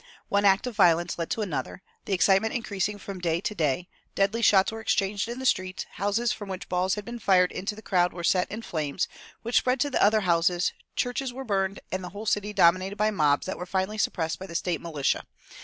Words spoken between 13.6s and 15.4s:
finally suppressed by the State militia.